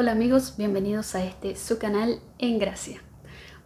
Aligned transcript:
Hola 0.00 0.12
amigos, 0.12 0.54
bienvenidos 0.56 1.16
a 1.16 1.24
este 1.24 1.56
su 1.56 1.80
canal 1.80 2.20
En 2.38 2.60
Gracia. 2.60 3.02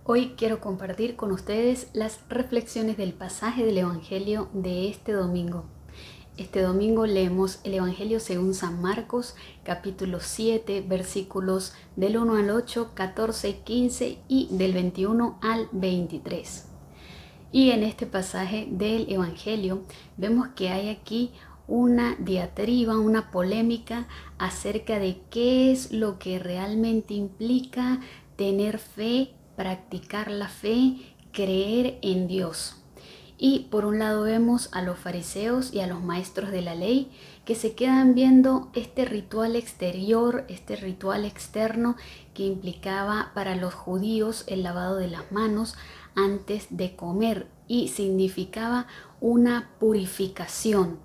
Hoy 0.04 0.32
quiero 0.34 0.60
compartir 0.60 1.14
con 1.14 1.30
ustedes 1.30 1.88
las 1.92 2.20
reflexiones 2.30 2.96
del 2.96 3.12
pasaje 3.12 3.66
del 3.66 3.76
Evangelio 3.76 4.48
de 4.54 4.88
este 4.88 5.12
domingo. 5.12 5.66
Este 6.38 6.62
domingo 6.62 7.04
leemos 7.04 7.60
el 7.64 7.74
Evangelio 7.74 8.18
según 8.18 8.54
San 8.54 8.80
Marcos, 8.80 9.34
capítulo 9.62 10.20
7, 10.20 10.82
versículos 10.88 11.74
del 11.96 12.16
1 12.16 12.36
al 12.36 12.48
8, 12.48 12.92
14, 12.94 13.58
15 13.58 14.18
y 14.26 14.48
del 14.52 14.72
21 14.72 15.38
al 15.42 15.68
23. 15.72 16.64
Y 17.52 17.72
en 17.72 17.82
este 17.82 18.06
pasaje 18.06 18.66
del 18.70 19.12
Evangelio 19.12 19.82
vemos 20.16 20.48
que 20.56 20.70
hay 20.70 20.88
aquí 20.88 21.32
una 21.68 22.16
diatriba, 22.18 22.98
una 22.98 23.30
polémica 23.30 24.06
acerca 24.38 24.98
de 24.98 25.20
qué 25.30 25.72
es 25.72 25.92
lo 25.92 26.18
que 26.18 26.38
realmente 26.38 27.14
implica 27.14 28.00
tener 28.36 28.78
fe, 28.78 29.32
practicar 29.56 30.30
la 30.30 30.48
fe, 30.48 30.96
creer 31.32 31.98
en 32.02 32.28
Dios. 32.28 32.76
Y 33.38 33.66
por 33.70 33.84
un 33.84 33.98
lado 33.98 34.22
vemos 34.22 34.68
a 34.72 34.82
los 34.82 34.98
fariseos 34.98 35.74
y 35.74 35.80
a 35.80 35.88
los 35.88 36.00
maestros 36.00 36.52
de 36.52 36.62
la 36.62 36.76
ley 36.76 37.10
que 37.44 37.56
se 37.56 37.74
quedan 37.74 38.14
viendo 38.14 38.70
este 38.72 39.04
ritual 39.04 39.56
exterior, 39.56 40.44
este 40.48 40.76
ritual 40.76 41.24
externo 41.24 41.96
que 42.34 42.44
implicaba 42.44 43.32
para 43.34 43.56
los 43.56 43.74
judíos 43.74 44.44
el 44.46 44.62
lavado 44.62 44.96
de 44.96 45.08
las 45.08 45.32
manos 45.32 45.74
antes 46.14 46.68
de 46.70 46.94
comer 46.94 47.48
y 47.66 47.88
significaba 47.88 48.86
una 49.20 49.70
purificación, 49.80 51.00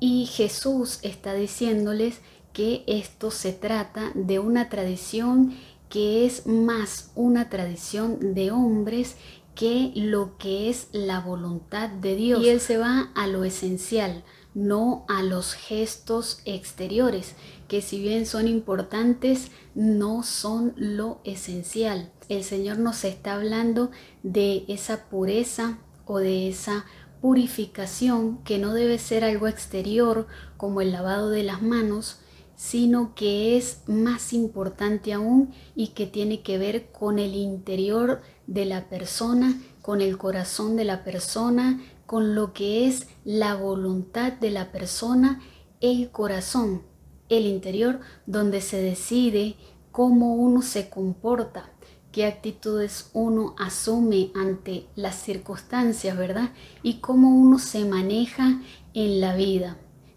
y 0.00 0.26
Jesús 0.26 0.98
está 1.02 1.34
diciéndoles 1.34 2.20
que 2.52 2.82
esto 2.86 3.30
se 3.30 3.52
trata 3.52 4.10
de 4.14 4.38
una 4.38 4.68
tradición 4.68 5.54
que 5.88 6.24
es 6.24 6.46
más 6.46 7.10
una 7.14 7.50
tradición 7.50 8.34
de 8.34 8.50
hombres 8.50 9.16
que 9.54 9.92
lo 9.94 10.38
que 10.38 10.70
es 10.70 10.88
la 10.92 11.20
voluntad 11.20 11.90
de 11.90 12.16
Dios. 12.16 12.42
Y 12.42 12.48
Él 12.48 12.60
se 12.60 12.78
va 12.78 13.10
a 13.14 13.26
lo 13.26 13.44
esencial, 13.44 14.24
no 14.54 15.04
a 15.08 15.22
los 15.22 15.52
gestos 15.52 16.40
exteriores, 16.44 17.34
que 17.68 17.82
si 17.82 18.00
bien 18.00 18.24
son 18.24 18.48
importantes, 18.48 19.50
no 19.74 20.22
son 20.22 20.72
lo 20.76 21.20
esencial. 21.24 22.10
El 22.28 22.44
Señor 22.44 22.78
nos 22.78 23.04
está 23.04 23.34
hablando 23.34 23.90
de 24.22 24.64
esa 24.68 25.08
pureza 25.10 25.78
o 26.06 26.18
de 26.18 26.48
esa 26.48 26.86
purificación 27.20 28.42
que 28.44 28.58
no 28.58 28.74
debe 28.74 28.98
ser 28.98 29.24
algo 29.24 29.46
exterior 29.46 30.26
como 30.56 30.80
el 30.80 30.92
lavado 30.92 31.30
de 31.30 31.42
las 31.42 31.62
manos, 31.62 32.20
sino 32.56 33.14
que 33.14 33.56
es 33.56 33.82
más 33.86 34.32
importante 34.32 35.12
aún 35.12 35.52
y 35.74 35.88
que 35.88 36.06
tiene 36.06 36.42
que 36.42 36.58
ver 36.58 36.92
con 36.92 37.18
el 37.18 37.34
interior 37.34 38.20
de 38.46 38.66
la 38.66 38.88
persona, 38.88 39.58
con 39.80 40.00
el 40.00 40.18
corazón 40.18 40.76
de 40.76 40.84
la 40.84 41.02
persona, 41.02 41.80
con 42.04 42.34
lo 42.34 42.52
que 42.52 42.86
es 42.86 43.06
la 43.24 43.54
voluntad 43.54 44.32
de 44.32 44.50
la 44.50 44.72
persona, 44.72 45.40
el 45.80 46.10
corazón, 46.10 46.82
el 47.28 47.46
interior 47.46 48.00
donde 48.26 48.60
se 48.60 48.82
decide 48.82 49.56
cómo 49.92 50.34
uno 50.34 50.60
se 50.60 50.90
comporta, 50.90 51.72
qué 52.12 52.26
actitudes 52.26 53.10
uno 53.12 53.54
asume 53.58 54.30
ante 54.34 54.86
las 54.96 55.16
circunstancias, 55.16 56.16
¿verdad? 56.16 56.50
Y 56.82 56.94
cómo 56.94 57.30
uno 57.30 57.58
se 57.58 57.84
maneja 57.84 58.60
en 58.94 59.20
la 59.20 59.34
vida, 59.34 59.76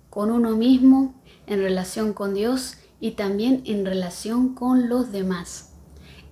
con 0.09 0.31
uno 0.31 0.55
mismo, 0.58 1.13
en 1.47 1.59
relación 1.59 2.13
con 2.13 2.33
Dios 2.33 2.77
y 3.00 3.11
también 3.11 3.62
en 3.66 3.85
relación 3.85 4.56
con 4.56 4.90
los 4.90 5.12
demás. 5.12 5.73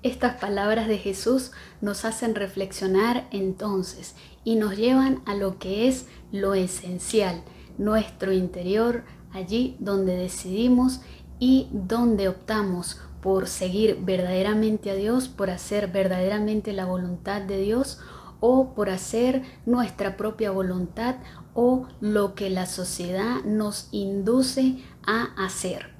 Estas 0.04 0.40
palabras 0.40 0.88
de 0.88 0.98
Jesús 0.98 1.52
nos 1.80 2.06
hacen 2.06 2.34
reflexionar 2.34 3.28
entonces 3.32 4.16
y 4.44 4.56
nos 4.56 4.76
llevan 4.76 5.22
a 5.26 5.36
lo 5.36 5.60
que 5.60 5.88
es 5.88 6.08
lo 6.32 6.56
esencial, 6.56 7.44
nuestro 7.78 8.34
interior, 8.34 9.04
allí 9.32 9.76
donde 9.80 10.16
decidimos 10.16 11.02
y 11.40 11.68
donde 11.72 12.30
optamos 12.30 13.00
por 13.22 13.48
seguir 13.48 14.00
verdaderamente 14.02 14.92
a 14.92 14.96
Dios, 14.96 15.28
por 15.28 15.50
hacer 15.50 15.88
verdaderamente 15.88 16.74
la 16.74 16.86
voluntad 16.86 17.42
de 17.42 17.58
Dios 17.62 18.00
o 18.40 18.74
por 18.74 18.90
hacer 18.90 19.44
nuestra 19.66 20.18
propia 20.18 20.52
voluntad 20.52 21.16
o 21.54 21.88
lo 22.00 22.34
que 22.34 22.50
la 22.50 22.66
sociedad 22.66 23.44
nos 23.46 23.88
induce 23.92 24.78
a 25.06 25.30
hacer. 25.38 25.92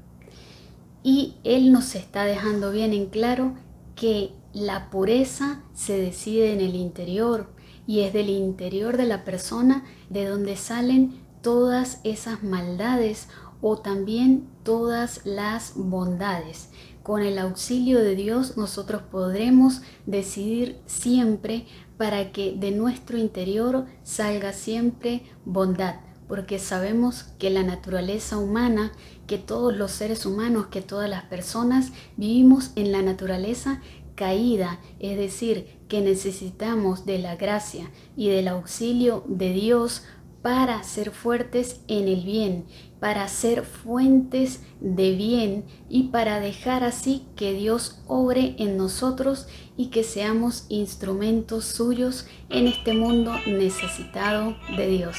Y 1.04 1.36
Él 1.44 1.72
nos 1.72 1.96
está 1.96 2.26
dejando 2.26 2.72
bien 2.72 2.94
en 2.94 3.08
claro 3.08 3.54
que 3.96 4.34
la 4.54 4.90
pureza 4.90 5.64
se 5.74 5.98
decide 5.98 6.54
en 6.54 6.62
el 6.62 6.76
interior 6.76 7.50
y 7.88 8.02
es 8.02 8.14
del 8.14 8.30
interior 8.30 8.98
de 8.98 9.06
la 9.06 9.24
persona 9.24 9.84
de 10.10 10.26
donde 10.26 10.56
salen 10.56 11.22
todas 11.42 12.00
esas 12.04 12.44
maldades 12.44 13.28
o 13.62 13.78
también 13.78 14.48
todas 14.64 15.22
las 15.26 15.74
bondades. 15.76 16.70
Con 17.04 17.24
el 17.24 17.40
auxilio 17.40 18.00
de 18.00 18.16
Dios 18.16 18.58
nosotros 18.58 19.02
podremos 19.02 19.82
decidir 20.06 20.80
siempre 20.86 21.66
para 21.98 22.32
que 22.32 22.54
de 22.54 22.72
nuestro 22.72 23.18
interior 23.18 23.86
salga 24.04 24.54
siempre 24.54 25.24
bondad, 25.46 25.96
porque 26.28 26.60
sabemos 26.60 27.24
que 27.40 27.50
la 27.50 27.64
naturaleza 27.64 28.38
humana, 28.38 28.92
que 29.28 29.38
todos 29.38 29.76
los 29.76 29.92
seres 29.92 30.26
humanos, 30.26 30.68
que 30.68 30.82
todas 30.82 31.10
las 31.10 31.24
personas 31.24 31.92
vivimos 32.18 32.72
en 32.76 32.92
la 32.92 33.02
naturaleza 33.02 33.82
caída, 34.16 34.80
es 35.00 35.18
decir, 35.18 35.80
que 35.88 36.02
necesitamos 36.02 37.06
de 37.06 37.18
la 37.18 37.36
gracia 37.36 37.90
y 38.16 38.30
del 38.30 38.48
auxilio 38.48 39.24
de 39.28 39.52
Dios 39.52 40.04
para 40.42 40.82
ser 40.84 41.12
fuertes 41.12 41.82
en 41.88 42.08
el 42.08 42.24
bien, 42.24 42.66
para 43.00 43.28
ser 43.28 43.64
fuentes 43.64 44.62
de 44.80 45.16
bien 45.16 45.66
y 45.90 46.10
para 46.10 46.40
dejar 46.40 46.84
así 46.84 47.26
que 47.36 47.54
Dios 47.54 48.02
obre 48.08 48.56
en 48.58 48.78
nosotros 48.78 49.48
y 49.78 49.88
que 49.88 50.04
seamos 50.04 50.66
instrumentos 50.70 51.66
suyos 51.66 52.26
en 52.50 52.68
este 52.68 52.94
mundo 52.94 53.34
necesitado 53.48 54.56
de 54.78 54.88
Dios. 54.88 55.18